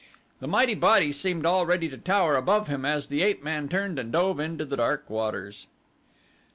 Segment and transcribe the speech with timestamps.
[0.39, 4.11] The mighty body seemed already to tower above him as the ape man turned and
[4.11, 5.67] dove into the dark waters.